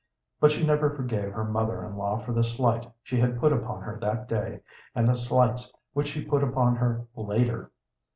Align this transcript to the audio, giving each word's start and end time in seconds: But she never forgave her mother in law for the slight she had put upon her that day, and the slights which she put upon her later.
But 0.39 0.49
she 0.49 0.65
never 0.65 0.89
forgave 0.89 1.33
her 1.33 1.43
mother 1.43 1.85
in 1.85 1.95
law 1.95 2.17
for 2.17 2.33
the 2.33 2.43
slight 2.43 2.89
she 3.03 3.19
had 3.19 3.39
put 3.39 3.53
upon 3.53 3.83
her 3.83 3.99
that 3.99 4.27
day, 4.27 4.61
and 4.95 5.07
the 5.07 5.13
slights 5.15 5.71
which 5.93 6.07
she 6.07 6.25
put 6.25 6.43
upon 6.43 6.75
her 6.77 7.05
later. 7.15 7.71